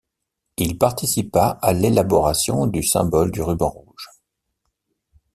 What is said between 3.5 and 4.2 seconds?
rouge.